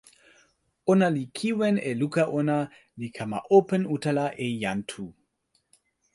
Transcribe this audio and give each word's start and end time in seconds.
ona 0.91 1.07
li 1.15 1.23
kiwen 1.37 1.75
e 1.89 1.91
luka 2.01 2.23
ona, 2.39 2.57
li 2.99 3.07
kama 3.17 3.39
open 3.57 3.81
utala 3.95 4.25
e 4.45 4.47
jan 4.61 4.79
Tu. 4.89 5.05